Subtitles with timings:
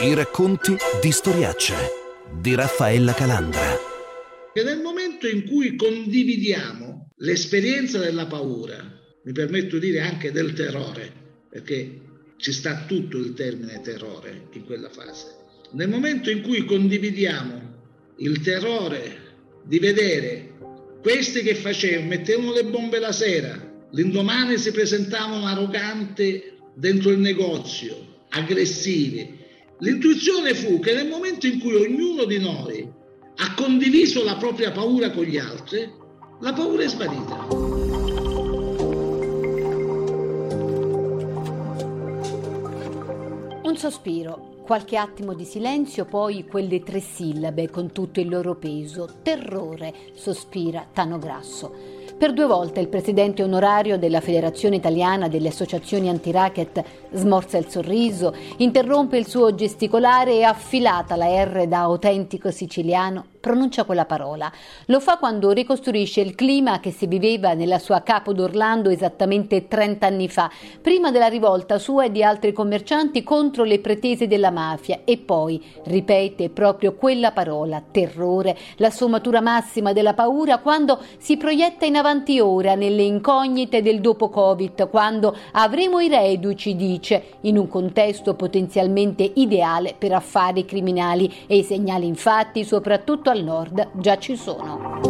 [0.00, 1.74] I racconti di Storiaccia
[2.40, 3.76] di Raffaella Calandra.
[4.54, 8.76] E nel momento in cui condividiamo l'esperienza della paura,
[9.24, 11.12] mi permetto di dire anche del terrore,
[11.50, 12.00] perché
[12.36, 15.34] ci sta tutto il termine terrore in quella fase.
[15.72, 17.60] Nel momento in cui condividiamo
[18.18, 19.16] il terrore
[19.64, 20.52] di vedere
[21.02, 23.60] questi che facevano, mettevano le bombe la sera,
[23.90, 26.40] l'indomani si presentavano arroganti
[26.72, 29.37] dentro il negozio, aggressivi,
[29.80, 32.90] L'intuizione fu che nel momento in cui ognuno di noi
[33.36, 35.88] ha condiviso la propria paura con gli altri,
[36.40, 37.46] la paura è svanita.
[43.62, 49.18] Un sospiro, qualche attimo di silenzio, poi quelle tre sillabe con tutto il loro peso.
[49.22, 51.97] Terrore, sospira Tano Grasso.
[52.18, 56.82] Per due volte il presidente onorario della Federazione Italiana delle Associazioni Antiracket
[57.12, 63.84] smorza il sorriso, interrompe il suo gesticolare e affilata la R da autentico siciliano pronuncia
[63.84, 64.50] quella parola.
[64.86, 70.06] Lo fa quando ricostruisce il clima che si viveva nella sua capo d'Orlando esattamente 30
[70.06, 70.50] anni fa,
[70.80, 75.64] prima della rivolta sua e di altri commercianti contro le pretese della mafia e poi
[75.84, 82.40] ripete proprio quella parola, terrore, la sommatura massima della paura quando si proietta in avanti
[82.40, 89.30] ora nelle incognite del dopo Covid, quando avremo i reduci, dice, in un contesto potenzialmente
[89.34, 95.00] ideale per affari criminali e i segnali infatti soprattutto soprattutto al nord, già ci sono.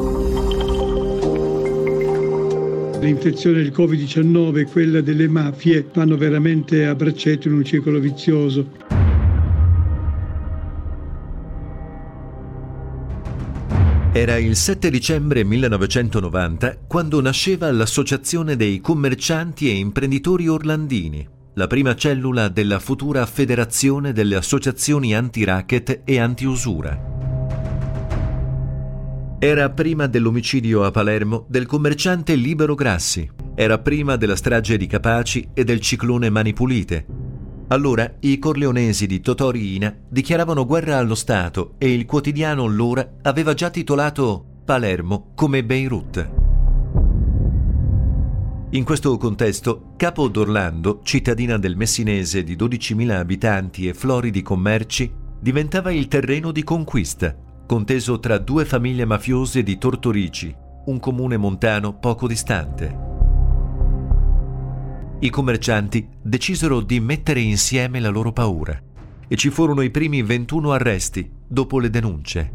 [3.01, 8.87] L'infezione del Covid-19 e quella delle mafie vanno veramente a braccetto in un circolo vizioso.
[14.13, 21.95] Era il 7 dicembre 1990 quando nasceva l'Associazione dei commercianti e imprenditori orlandini, la prima
[21.95, 27.08] cellula della futura Federazione delle associazioni anti-racket e anti-usura.
[29.41, 33.31] Era prima dell'omicidio a Palermo del commerciante Libero Grassi.
[33.55, 37.07] Era prima della strage di Capaci e del ciclone Mani Pulite.
[37.69, 43.55] Allora i corleonesi di Totò Riina dichiaravano guerra allo Stato e il quotidiano L'Ora aveva
[43.55, 46.31] già titolato Palermo come Beirut.
[48.71, 55.93] In questo contesto, Capo d'Orlando, cittadina del Messinese di 12.000 abitanti e floridi commerci, diventava
[55.93, 60.57] il terreno di conquista conteso tra due famiglie mafiose di Tortorici,
[60.87, 62.99] un comune montano poco distante.
[65.21, 68.81] I commercianti decisero di mettere insieme la loro paura
[69.29, 72.53] e ci furono i primi 21 arresti dopo le denunce.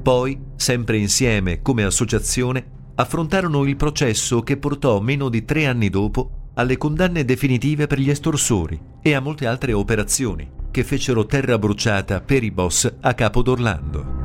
[0.00, 6.50] Poi, sempre insieme come associazione, affrontarono il processo che portò meno di tre anni dopo
[6.54, 12.20] alle condanne definitive per gli estorsori e a molte altre operazioni, che fecero terra bruciata
[12.20, 14.16] per i boss a Capo d'Orlando.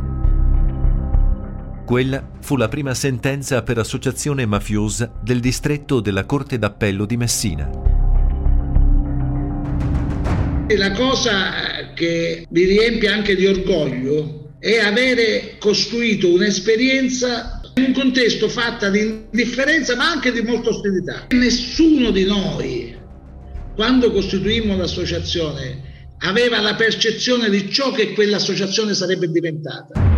[1.86, 7.70] Quella fu la prima sentenza per associazione mafiosa del distretto della Corte d'Appello di Messina.
[10.70, 18.48] La cosa che mi riempie anche di orgoglio è avere costruito un'esperienza in un contesto
[18.48, 19.00] fatta di
[19.32, 21.28] indifferenza ma anche di molta ostilità.
[21.30, 22.96] Nessuno di noi,
[23.76, 25.92] quando costituimmo l'associazione,
[26.24, 30.13] aveva la percezione di ciò che quell'associazione sarebbe diventata.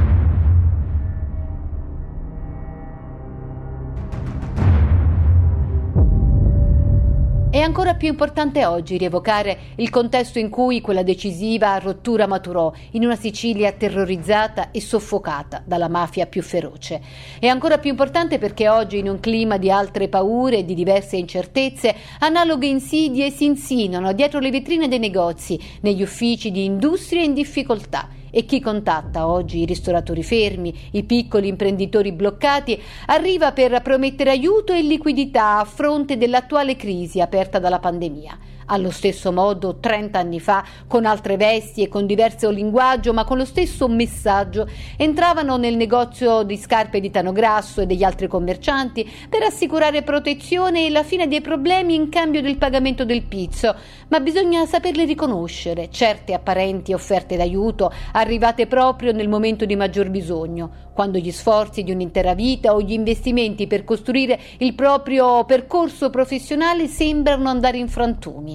[7.78, 13.18] Ancora più importante oggi rievocare il contesto in cui quella decisiva rottura maturò in una
[13.18, 17.02] Sicilia terrorizzata e soffocata dalla mafia più feroce.
[17.38, 21.18] È ancora più importante perché oggi, in un clima di altre paure e di diverse
[21.18, 27.34] incertezze, analoghe insidie si insinuano dietro le vetrine dei negozi, negli uffici di industria in
[27.34, 34.32] difficoltà e chi contatta oggi i ristoratori fermi, i piccoli imprenditori bloccati, arriva per promettere
[34.32, 38.38] aiuto e liquidità a fronte dell'attuale crisi aperta dalla pandemia.
[38.68, 43.38] Allo stesso modo, 30 anni fa, con altre vesti e con diverso linguaggio, ma con
[43.38, 44.68] lo stesso messaggio,
[44.98, 50.88] entravano nel negozio di scarpe di Tano Grasso e degli altri commercianti per assicurare protezione
[50.88, 53.76] e la fine dei problemi in cambio del pagamento del pizzo.
[54.08, 60.88] Ma bisogna saperle riconoscere, certe apparenti offerte d'aiuto, arrivate proprio nel momento di maggior bisogno,
[60.92, 66.88] quando gli sforzi di un'intera vita o gli investimenti per costruire il proprio percorso professionale
[66.88, 68.55] sembrano andare in frantumi.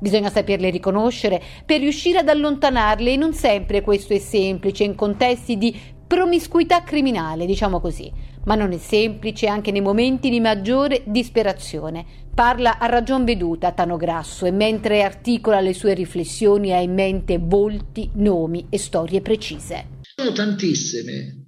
[0.00, 5.58] Bisogna saperle riconoscere per riuscire ad allontanarle e non sempre questo è semplice in contesti
[5.58, 8.10] di promiscuità criminale, diciamo così.
[8.46, 12.04] Ma non è semplice anche nei momenti di maggiore disperazione.
[12.34, 17.38] Parla a ragion veduta Tano Grasso e mentre articola le sue riflessioni ha in mente
[17.38, 19.98] volti, nomi e storie precise.
[20.00, 21.40] Sono tantissime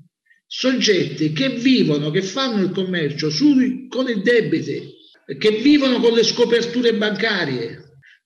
[0.47, 5.01] soggetti che vivono, che fanno il commercio su, con i debiti,
[5.39, 7.82] che vivono con le scoperture bancarie,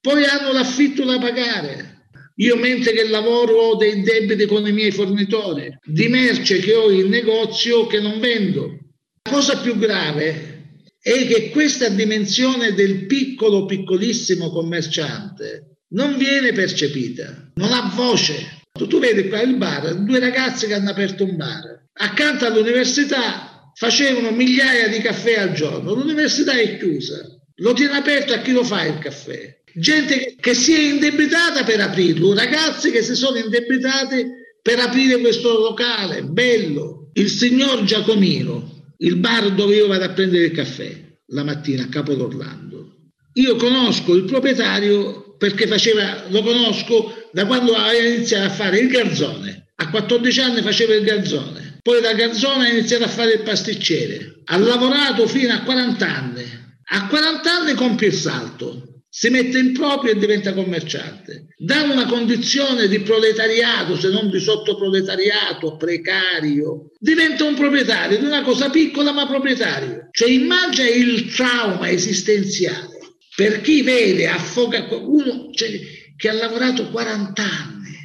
[0.06, 2.10] poi hanno l'affitto da pagare.
[2.36, 6.92] Io mentre che lavoro ho dei debiti con i miei fornitori, di merce che ho
[6.92, 8.78] in negozio che non vendo.
[9.24, 17.50] La cosa più grave è che questa dimensione del piccolo, piccolissimo commerciante non viene percepita,
[17.54, 18.62] non ha voce.
[18.70, 24.30] Tu vedi qua il bar, due ragazzi che hanno aperto un bar, accanto all'università facevano
[24.30, 25.94] migliaia di caffè al giorno.
[25.94, 27.26] L'università è chiusa,
[27.56, 29.64] lo tiene aperto a chi lo fa il caffè.
[29.78, 34.26] Gente che si è indebitata per aprirlo, ragazzi che si sono indebitati
[34.62, 37.10] per aprire questo locale, bello.
[37.14, 41.88] Il signor Giacomino, il bar dove io vado a prendere il caffè la mattina a
[41.88, 42.94] Capo d'Orlando.
[43.34, 48.88] Io conosco il proprietario perché faceva, lo conosco da quando aveva iniziato a fare il
[48.88, 49.72] garzone.
[49.76, 54.40] A 14 anni faceva il garzone poi da garzone ha iniziato a fare il pasticcere.
[54.46, 56.42] Ha lavorato fino a 40 anni.
[56.82, 58.95] A 40 anni compie il salto.
[59.18, 61.46] Si mette in proprio e diventa commerciante.
[61.56, 68.42] Da una condizione di proletariato, se non di sottoproletariato, precario, diventa un proprietario di una
[68.42, 70.08] cosa piccola ma proprietario.
[70.10, 72.98] Cioè immagina il trauma esistenziale
[73.34, 75.70] per chi vede affoga uno cioè,
[76.14, 77.96] che ha lavorato 40 anni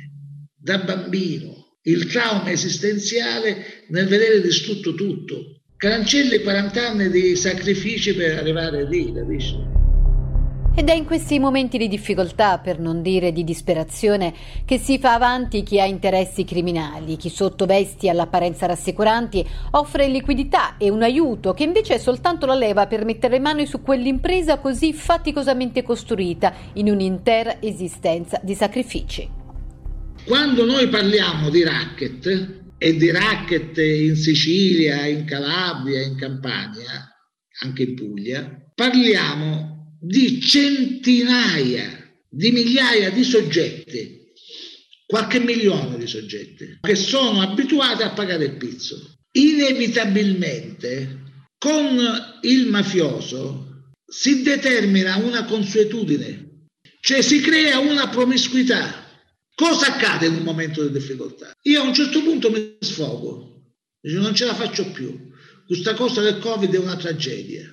[0.58, 5.60] da bambino il trauma esistenziale nel vedere distrutto tutto.
[5.76, 9.81] Cancelli 40 anni di sacrifici per arrivare lì, capisci?
[10.74, 14.34] Ed è in questi momenti di difficoltà, per non dire di disperazione,
[14.64, 20.78] che si fa avanti chi ha interessi criminali, chi sotto vesti all'apparenza rassicuranti offre liquidità
[20.78, 24.94] e un aiuto che invece è soltanto la leva per mettere mano su quell'impresa così
[24.94, 29.30] faticosamente costruita in un'intera esistenza di sacrifici.
[30.26, 37.14] Quando noi parliamo di racket e di racket in Sicilia, in Calabria, in Campania,
[37.62, 44.32] anche in Puglia, parliamo di centinaia di migliaia di soggetti,
[45.06, 49.18] qualche milione di soggetti, che sono abituati a pagare il pizzo.
[49.34, 51.20] Inevitabilmente
[51.58, 51.98] con
[52.42, 56.68] il mafioso si determina una consuetudine,
[57.02, 59.02] cioè si crea una promiscuità
[59.62, 61.52] Cosa accade in un momento di difficoltà?
[61.64, 63.62] Io a un certo punto mi sfogo,
[64.06, 65.30] non ce la faccio più.
[65.68, 67.72] Questa cosa del Covid è una tragedia.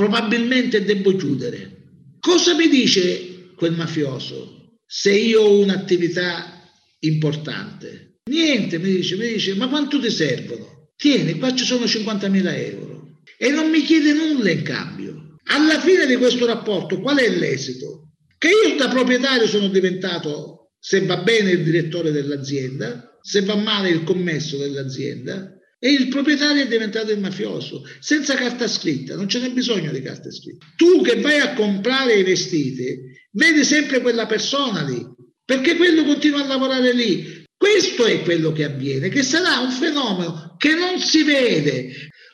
[0.00, 2.16] Probabilmente devo chiudere.
[2.20, 6.66] Cosa mi dice quel mafioso se io ho un'attività
[7.00, 8.20] importante?
[8.30, 10.92] Niente, mi dice, mi dice, ma quanto ti servono?
[10.96, 13.18] Tieni, qua ci sono 50.000 euro.
[13.36, 15.36] E non mi chiede nulla in cambio.
[15.48, 18.12] Alla fine di questo rapporto, qual è l'esito?
[18.38, 23.90] Che io da proprietario sono diventato se va bene il direttore dell'azienda, se va male
[23.90, 29.40] il commesso dell'azienda e il proprietario è diventato il mafioso, senza carta scritta, non ce
[29.40, 30.66] n'è bisogno di carta scritta.
[30.76, 32.98] Tu che vai a comprare i vestiti,
[33.32, 35.02] vedi sempre quella persona lì,
[35.42, 37.44] perché quello continua a lavorare lì.
[37.56, 41.92] Questo è quello che avviene, che sarà un fenomeno che non si vede.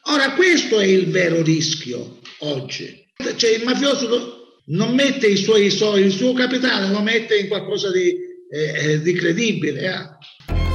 [0.09, 3.05] Ora, questo è il vero rischio oggi.
[3.37, 7.93] Cioè il mafioso non mette i suoi soldi, il suo capitale lo mette in qualcosa
[7.93, 8.13] di,
[8.51, 9.81] è, di credibile.
[9.81, 10.66] Eh.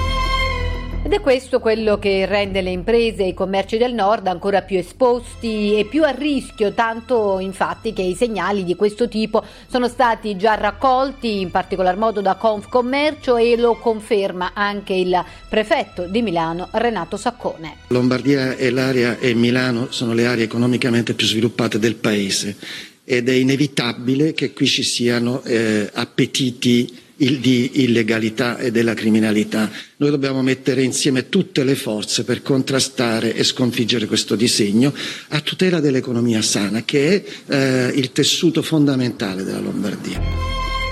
[1.04, 4.78] Ed è questo quello che rende le imprese e i commerci del nord ancora più
[4.78, 10.38] esposti e più a rischio, tanto infatti che i segnali di questo tipo sono stati
[10.38, 16.70] già raccolti in particolar modo da Confcommercio e lo conferma anche il prefetto di Milano
[16.74, 17.78] Renato Saccone.
[17.88, 22.56] Lombardia e l'area e Milano sono le aree economicamente più sviluppate del paese
[23.04, 29.70] ed è inevitabile che qui ci siano eh, appetiti di illegalità e della criminalità.
[29.98, 34.92] Noi dobbiamo mettere insieme tutte le forze per contrastare e sconfiggere questo disegno
[35.30, 40.20] a tutela dell'economia sana, che è eh, il tessuto fondamentale della Lombardia.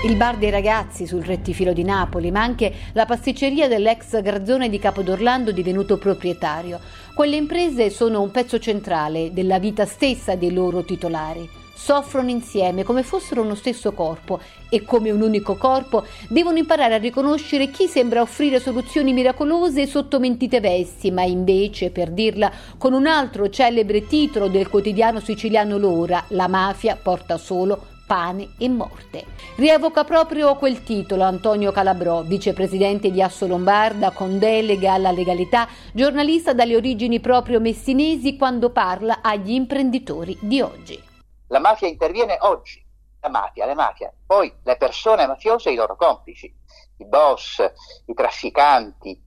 [0.06, 4.78] Il bar dei ragazzi sul rettifilo di Napoli, ma anche la pasticceria dell'ex Garzone di
[4.78, 6.80] Capodorlando divenuto proprietario.
[7.12, 13.02] Quelle imprese sono un pezzo centrale della vita stessa dei loro titolari soffrono insieme come
[13.02, 18.20] fossero uno stesso corpo e come un unico corpo devono imparare a riconoscere chi sembra
[18.20, 24.48] offrire soluzioni miracolose sotto mentite vesti, ma invece, per dirla con un altro celebre titolo
[24.48, 29.24] del quotidiano siciliano L'Ora, la mafia porta solo pane e morte.
[29.56, 36.52] Rievoca proprio quel titolo Antonio Calabrò, vicepresidente di Asso Lombarda con delega alla legalità, giornalista
[36.52, 41.08] dalle origini proprio messinesi quando parla agli imprenditori di oggi.
[41.50, 42.80] La mafia interviene oggi,
[43.20, 46.52] la mafia, le mafie, poi le persone mafiose e i loro complici,
[46.98, 47.58] i boss,
[48.06, 49.20] i trafficanti,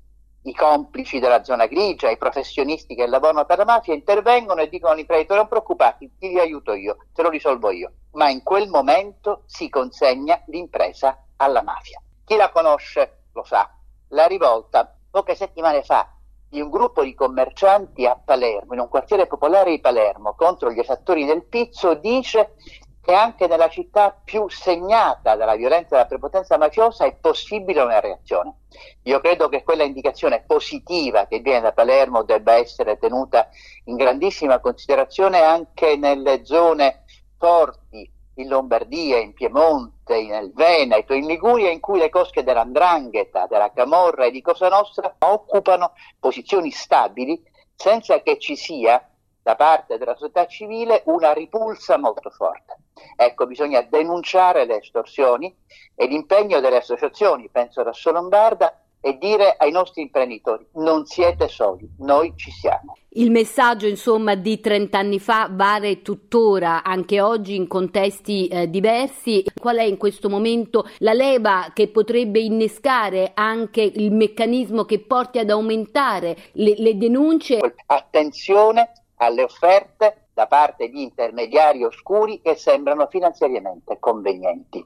[0.44, 4.94] i complici della zona grigia, i professionisti che lavorano per la mafia intervengono e dicono
[4.94, 7.92] all'imprenditore non preoccupati, ti aiuto io, te lo risolvo io.
[8.12, 12.02] Ma in quel momento si consegna l'impresa alla mafia.
[12.24, 13.70] Chi la conosce lo sa.
[14.10, 16.10] La rivolta, poche settimane fa,
[16.54, 20.78] di un gruppo di commercianti a Palermo, in un quartiere popolare di Palermo, contro gli
[20.78, 22.54] esattori del pizzo, dice
[23.02, 28.00] che anche nella città più segnata dalla violenza e dalla prepotenza mafiosa è possibile una
[28.00, 28.58] reazione.
[29.02, 33.50] Io credo che quella indicazione positiva che viene da Palermo debba essere tenuta
[33.86, 37.04] in grandissima considerazione anche nelle zone
[37.40, 43.72] forti in Lombardia, in Piemonte, nel Veneto, in Liguria, in cui le cosche dell'Andrangheta, della
[43.72, 47.42] Camorra e di Cosa Nostra occupano posizioni stabili
[47.76, 49.08] senza che ci sia
[49.42, 52.78] da parte della società civile una ripulsa molto forte.
[53.16, 55.54] Ecco, bisogna denunciare le estorsioni
[55.96, 61.86] e l'impegno delle associazioni, penso alla Solombarda, e dire ai nostri imprenditori non siete soli,
[61.98, 62.96] noi ci siamo.
[63.16, 69.44] Il messaggio insomma di 30 anni fa vale tuttora anche oggi in contesti eh, diversi.
[69.60, 75.38] Qual è in questo momento la leva che potrebbe innescare anche il meccanismo che porti
[75.38, 77.76] ad aumentare le, le denunce?
[77.86, 84.84] Attenzione alle offerte da parte di intermediari oscuri che sembrano finanziariamente convenienti.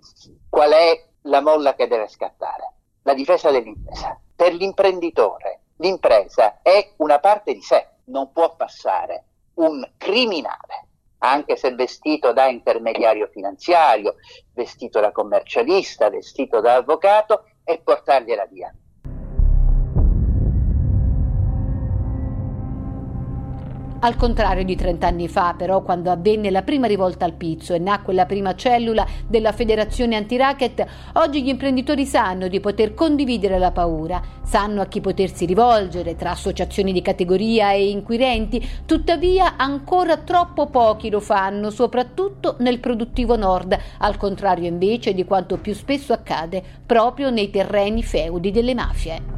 [0.50, 2.77] Qual è la molla che deve scattare?
[3.08, 4.20] La difesa dell'impresa.
[4.36, 9.24] Per l'imprenditore l'impresa è una parte di sé, non può passare
[9.54, 10.88] un criminale,
[11.20, 14.16] anche se vestito da intermediario finanziario,
[14.54, 18.76] vestito da commercialista, vestito da avvocato, e portargliela via.
[24.00, 27.80] Al contrario di 30 anni fa, però, quando avvenne la prima rivolta al pizzo e
[27.80, 33.72] nacque la prima cellula della Federazione Antiracket, oggi gli imprenditori sanno di poter condividere la
[33.72, 40.68] paura, sanno a chi potersi rivolgere tra associazioni di categoria e inquirenti, tuttavia ancora troppo
[40.68, 46.64] pochi lo fanno, soprattutto nel produttivo nord, al contrario invece di quanto più spesso accade
[46.86, 49.37] proprio nei terreni feudi delle mafie.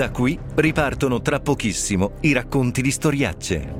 [0.00, 3.74] Da qui ripartono tra pochissimo i racconti di storiacce.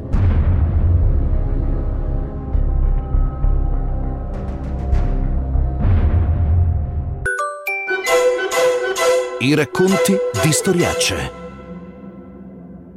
[9.39, 11.40] I racconti di storiacce.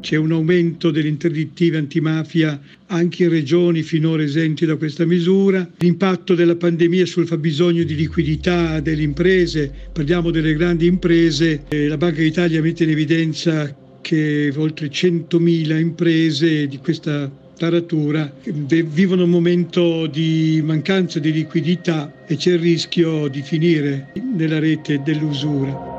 [0.04, 5.66] C'è un aumento delle interdittive antimafia anche in regioni finora esenti da questa misura.
[5.78, 12.20] L'impatto della pandemia sul fabbisogno di liquidità delle imprese, parliamo delle grandi imprese, la Banca
[12.20, 20.62] d'Italia mette in evidenza che oltre 100.000 imprese di questa taratura vivono un momento di
[20.66, 25.93] mancanza di liquidità e c'è il rischio di finire nella rete dell'usura.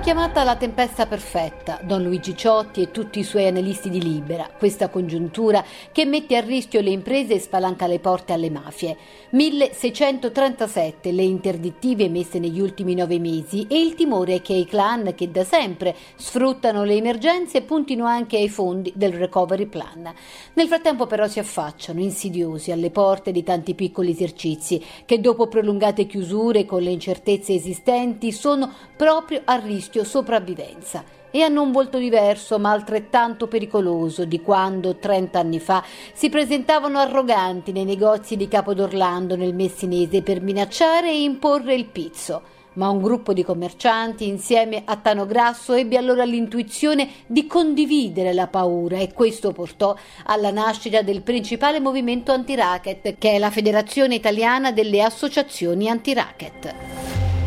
[0.00, 4.88] Chiamata la tempesta perfetta, Don Luigi Ciotti e tutti i suoi analisti di Libera, questa
[4.88, 5.62] congiuntura
[5.92, 8.96] che mette a rischio le imprese e spalanca le porte alle mafie.
[9.30, 15.30] 1637 le interdittive emesse negli ultimi nove mesi e il timore che i clan che
[15.30, 20.10] da sempre sfruttano le emergenze puntino anche ai fondi del recovery plan.
[20.54, 26.06] Nel frattempo però si affacciano insidiosi alle porte di tanti piccoli esercizi che dopo prolungate
[26.06, 32.58] chiusure con le incertezze esistenti sono proprio a rischio sopravvivenza e hanno un volto diverso
[32.58, 39.36] ma altrettanto pericoloso di quando 30 anni fa si presentavano arroganti nei negozi di Capodorlando
[39.36, 42.56] nel Messinese per minacciare e imporre il pizzo.
[42.74, 48.46] Ma un gruppo di commercianti insieme a Tano Grasso ebbe allora l'intuizione di condividere la
[48.46, 54.70] paura e questo portò alla nascita del principale movimento anti-racket, che è la Federazione Italiana
[54.70, 57.37] delle Associazioni Anti-Racket.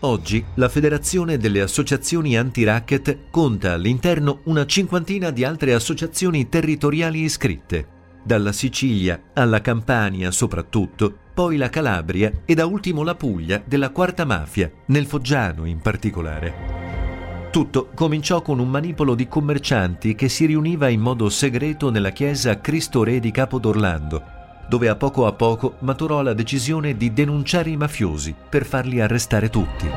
[0.00, 7.86] Oggi la Federazione delle Associazioni Anti-Racket conta all'interno una cinquantina di altre associazioni territoriali iscritte,
[8.22, 14.24] dalla Sicilia alla Campania soprattutto, poi la Calabria e da ultimo la Puglia della Quarta
[14.24, 17.48] Mafia, nel Foggiano in particolare.
[17.50, 22.60] Tutto cominciò con un manipolo di commercianti che si riuniva in modo segreto nella chiesa
[22.60, 24.36] Cristo Re di Capodorlando
[24.68, 29.48] dove a poco a poco maturò la decisione di denunciare i mafiosi per farli arrestare
[29.48, 29.88] tutti.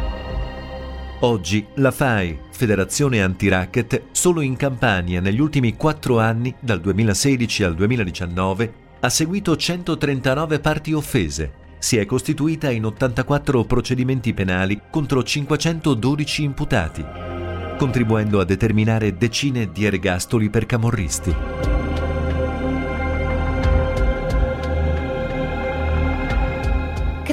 [1.23, 7.75] Oggi la FAI, Federazione Anti-Racket, solo in Campania negli ultimi quattro anni, dal 2016 al
[7.75, 11.53] 2019, ha seguito 139 parti offese.
[11.77, 17.05] Si è costituita in 84 procedimenti penali contro 512 imputati,
[17.77, 21.70] contribuendo a determinare decine di ergastoli per camorristi.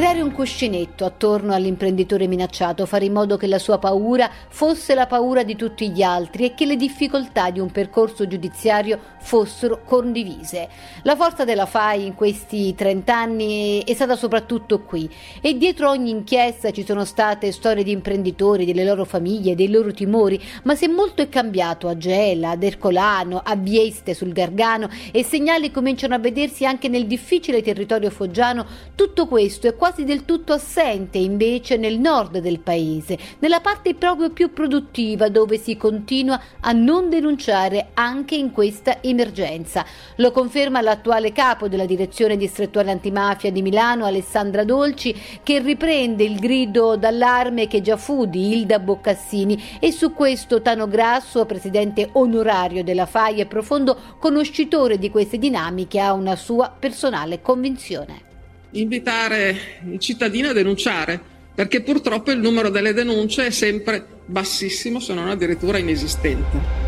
[0.09, 5.07] Creare un cuscinetto attorno all'imprenditore minacciato, fare in modo che la sua paura fosse la
[5.07, 10.71] paura di tutti gli altri e che le difficoltà di un percorso giudiziario fossero condivise.
[11.03, 15.13] La forza della FAI in questi 30 anni è stata soprattutto qui
[15.43, 19.93] e dietro ogni inchiesta ci sono state storie di imprenditori, delle loro famiglie, dei loro
[19.93, 25.23] timori, ma se molto è cambiato a Gela, ad Ercolano, a Vieste sul Gargano e
[25.23, 30.25] segnali cominciano a vedersi anche nel difficile territorio foggiano, tutto questo è quasi quasi del
[30.25, 36.41] tutto assente invece nel nord del paese, nella parte proprio più produttiva dove si continua
[36.61, 39.85] a non denunciare anche in questa emergenza.
[40.17, 46.39] Lo conferma l'attuale capo della direzione distrettuale antimafia di Milano, Alessandra Dolci, che riprende il
[46.39, 52.85] grido d'allarme che già fu di Ilda Boccassini e su questo Tano Grasso, presidente onorario
[52.85, 58.28] della FAI e profondo conoscitore di queste dinamiche, ha una sua personale convinzione
[58.73, 61.21] invitare i cittadini a denunciare,
[61.55, 66.87] perché purtroppo il numero delle denunce è sempre bassissimo, se non addirittura inesistente.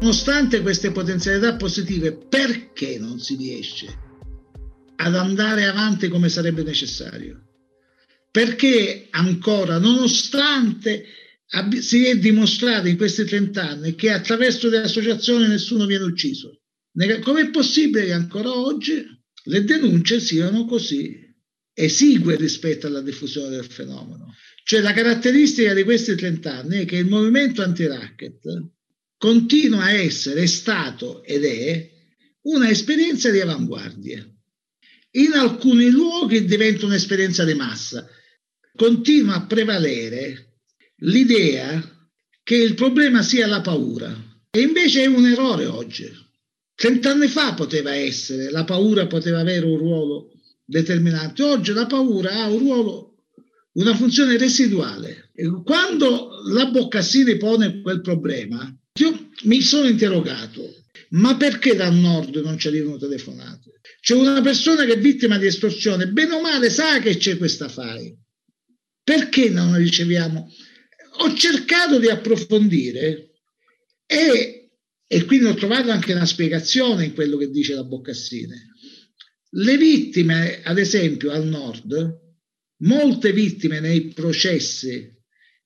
[0.00, 3.86] Nonostante queste potenzialità positive, perché non si riesce
[4.96, 7.40] ad andare avanti come sarebbe necessario?
[8.30, 11.04] Perché ancora, nonostante
[11.80, 16.61] si è dimostrato in questi 30 anni che attraverso le associazioni nessuno viene ucciso,
[16.94, 19.04] Com'è possibile che ancora oggi
[19.44, 21.18] le denunce siano così
[21.74, 24.34] esigue rispetto alla diffusione del fenomeno?
[24.64, 28.40] Cioè la caratteristica di questi 30 anni è che il movimento anti-racket
[29.16, 31.90] continua a essere, stato ed è
[32.42, 34.26] una esperienza di avanguardia.
[35.12, 38.06] In alcuni luoghi diventa un'esperienza di massa.
[38.74, 40.58] Continua a prevalere
[40.96, 42.10] l'idea
[42.42, 44.30] che il problema sia la paura.
[44.50, 46.10] E invece è un errore oggi.
[46.82, 50.32] Cent'anni fa poteva essere, la paura poteva avere un ruolo
[50.64, 53.18] determinante, oggi la paura ha un ruolo,
[53.74, 55.30] una funzione residuale.
[55.62, 58.68] Quando la Boccassini pone quel problema,
[58.98, 60.74] io mi sono interrogato,
[61.10, 63.78] ma perché dal nord non ci arrivano telefonate?
[64.00, 67.68] C'è una persona che è vittima di estorsione, bene o male sa che c'è questa
[67.68, 68.12] FAI.
[69.04, 70.50] Perché non riceviamo?
[71.18, 73.34] Ho cercato di approfondire
[74.04, 74.61] e
[75.12, 78.68] e quindi ho trovato anche una spiegazione in quello che dice la Boccassine.
[79.50, 82.18] Le vittime, ad esempio, al nord,
[82.78, 85.06] molte vittime nei processi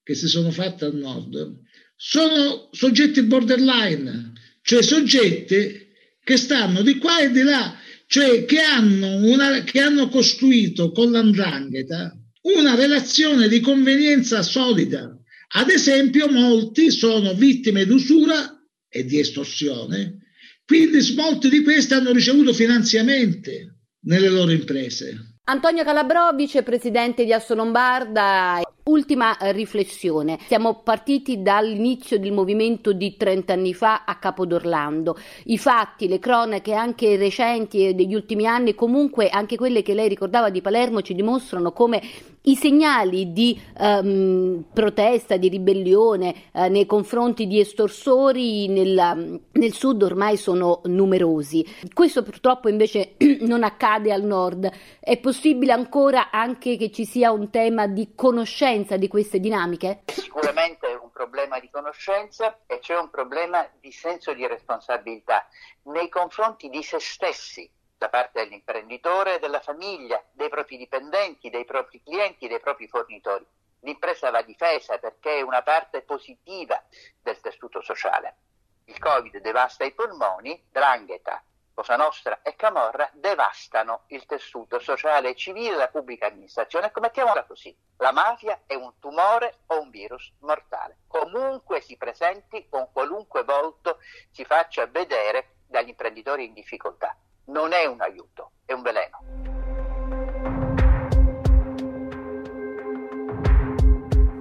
[0.02, 1.61] che si sono fatti al nord,
[1.94, 4.32] sono soggetti borderline,
[4.62, 5.90] cioè soggetti
[6.24, 7.78] che stanno di qua e di là,
[8.09, 15.16] cioè che hanno, una, che hanno costruito con l'andrangheta una relazione di convenienza solida.
[15.50, 18.55] Ad esempio, molti sono vittime d'usura
[18.96, 20.18] e di estorsione,
[20.64, 23.70] quindi molti di questi hanno ricevuto finanziamenti
[24.06, 25.37] nelle loro imprese.
[25.48, 30.38] Antonio Calabrò, vicepresidente di Assolombarda, ultima riflessione.
[30.48, 35.16] Siamo partiti dall'inizio del movimento di 30 anni fa a Capodorlando.
[35.44, 40.50] I fatti, le cronache anche recenti degli ultimi anni, comunque anche quelle che lei ricordava
[40.50, 42.02] di Palermo, ci dimostrano come
[42.48, 50.02] i segnali di um, protesta, di ribellione uh, nei confronti di estorsori nel, nel, sud
[50.02, 51.64] ormai sono numerosi.
[51.92, 54.70] Questo purtroppo invece non accade al nord.
[55.00, 60.02] È possibile ancora anche che ci sia un tema di conoscenza di queste dinamiche?
[60.06, 65.48] Sicuramente è un problema di conoscenza e c'è un problema di senso di responsabilità
[65.85, 72.02] nei confronti di se stessi da parte dell'imprenditore, della famiglia, dei propri dipendenti, dei propri
[72.02, 73.46] clienti, dei propri fornitori.
[73.80, 76.82] L'impresa va difesa perché è una parte positiva
[77.22, 78.37] del tessuto sociale.
[78.85, 85.35] Il Covid devasta i polmoni, Drangheta, Cosa Nostra e Camorra devastano il tessuto sociale e
[85.35, 86.87] civile della pubblica amministrazione.
[86.87, 87.76] Ecco, mettiamola così.
[87.98, 91.00] La mafia è un tumore o un virus mortale.
[91.06, 93.98] Comunque si presenti, con qualunque volto
[94.30, 97.14] si faccia vedere dagli imprenditori in difficoltà
[97.46, 99.45] non è un aiuto, è un veleno.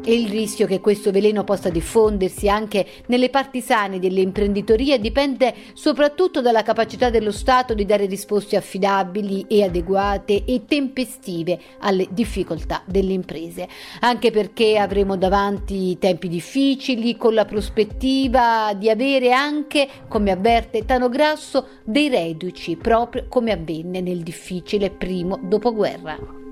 [0.05, 6.41] E il rischio che questo veleno possa diffondersi anche nelle parti sane dell'imprenditoria dipende soprattutto
[6.41, 13.13] dalla capacità dello Stato di dare risposte affidabili e adeguate e tempestive alle difficoltà delle
[13.13, 13.67] imprese,
[14.01, 21.09] anche perché avremo davanti tempi difficili con la prospettiva di avere anche, come avverte Tano
[21.09, 26.44] Grasso, dei reduci, proprio come avvenne nel difficile primo dopoguerra.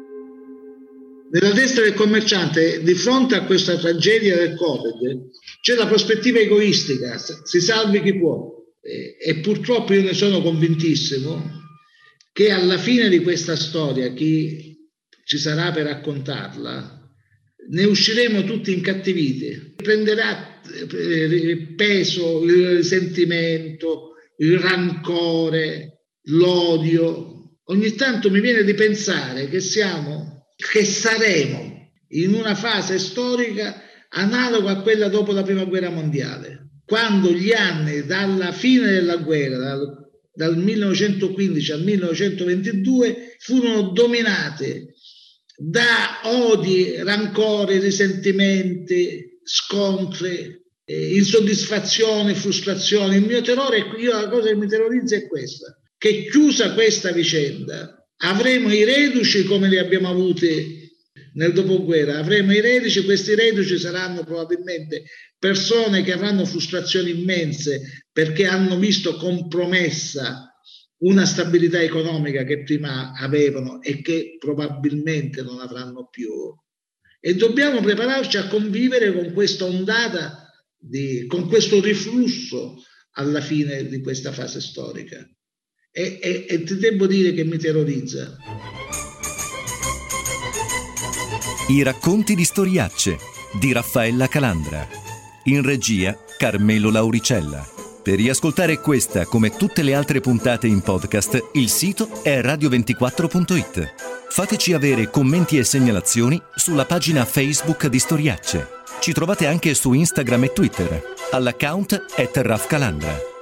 [1.34, 7.18] Nella testa del commerciante, di fronte a questa tragedia del Covid, c'è la prospettiva egoistica,
[7.18, 8.52] si salvi chi può.
[8.80, 11.42] E, purtroppo io ne sono convintissimo
[12.32, 14.78] che alla fine di questa storia, chi
[15.26, 17.02] ci sarà per raccontarla,
[17.72, 19.74] ne usciremo tutti incattiviti.
[19.76, 27.58] Prenderà il peso, il risentimento, il rancore, l'odio.
[27.64, 34.72] Ogni tanto mi viene di pensare che siamo che saremo in una fase storica analoga
[34.72, 40.12] a quella dopo la prima guerra mondiale, quando gli anni dalla fine della guerra, dal,
[40.34, 44.94] dal 1915 al 1922, furono dominate
[45.56, 53.18] da odi, rancori, risentimenti, scontri, eh, insoddisfazione, frustrazione.
[53.18, 58.03] Il mio terrore, io la cosa che mi terrorizza è questa, che chiusa questa vicenda,
[58.24, 60.82] avremo i reduci come li abbiamo avuti
[61.36, 65.04] nel dopoguerra, avremo i reduci, questi reduci saranno probabilmente
[65.38, 70.48] persone che avranno frustrazioni immense perché hanno visto compromessa
[71.00, 76.32] una stabilità economica che prima avevano e che probabilmente non avranno più.
[77.20, 82.82] E dobbiamo prepararci a convivere con questa ondata, di, con questo riflusso
[83.16, 85.28] alla fine di questa fase storica
[85.96, 88.36] e, e, e ti devo dire che mi terrorizza.
[91.70, 93.18] I racconti di storiacce
[93.60, 94.88] di Raffaella Calandra.
[95.46, 97.66] In regia Carmelo Lauricella.
[98.02, 103.94] Per riascoltare questa come tutte le altre puntate in podcast, il sito è radio24.it.
[104.30, 108.68] Fateci avere commenti e segnalazioni sulla pagina Facebook di Storiacce.
[109.00, 113.33] Ci trovate anche su Instagram e Twitter all'account at Raf Calandra.